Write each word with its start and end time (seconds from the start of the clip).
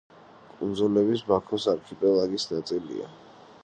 კუნძულების 0.53 1.23
ბაქოს 1.29 1.69
არქიპელაგის 1.77 2.51
ნაწილია. 2.57 3.17